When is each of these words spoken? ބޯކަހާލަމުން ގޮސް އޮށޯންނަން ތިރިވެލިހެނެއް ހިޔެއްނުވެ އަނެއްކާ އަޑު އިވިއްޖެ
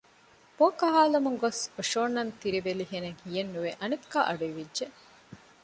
ބޯކަހާލަމުން 0.57 1.37
ގޮސް 1.43 1.61
އޮށޯންނަން 1.75 2.31
ތިރިވެލިހެނެއް 2.39 3.21
ހިޔެއްނުވެ 3.25 3.71
އަނެއްކާ 3.79 4.17
އަޑު 4.27 4.45
އިވިއްޖެ 4.47 4.85